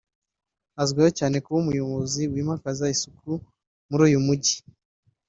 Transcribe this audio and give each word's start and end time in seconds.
Azwiho 0.81 1.09
cyane 1.19 1.35
kuba 1.43 1.57
umuyobozi 1.63 2.21
wimakaza 2.33 2.85
isuku 2.95 3.31
muri 3.89 4.01
uyu 4.07 4.19
mujyi 4.25 4.55